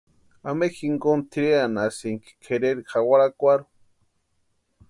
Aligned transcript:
¿Ampe 0.49 0.67
jinkoni 0.77 1.21
tʼirenhasïnki 1.31 2.29
kʼereri 2.43 2.81
jawarakwarhu? 2.89 3.67